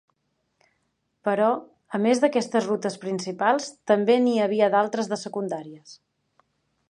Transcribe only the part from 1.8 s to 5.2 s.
a més d'aquestes rutes principals, també n'hi havia d'altres